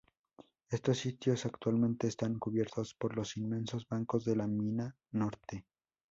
Estos 0.71 0.97
sitios 0.97 1.45
actualmente 1.45 2.07
están 2.07 2.39
cubiertos 2.39 2.95
por 2.95 3.15
los 3.15 3.37
inmensos 3.37 3.87
bancos 3.87 4.25
de 4.25 4.35
la 4.35 4.47
mina 4.47 4.97
norte. 5.11 5.67